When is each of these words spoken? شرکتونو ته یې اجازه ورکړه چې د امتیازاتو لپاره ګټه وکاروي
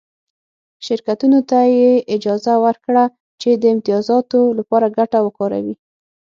شرکتونو 0.85 1.39
ته 1.49 1.59
یې 1.77 1.91
اجازه 2.15 2.53
ورکړه 2.65 3.03
چې 3.41 3.49
د 3.61 3.63
امتیازاتو 3.75 4.39
لپاره 4.59 4.93
ګټه 4.97 5.17
وکاروي 5.23 5.75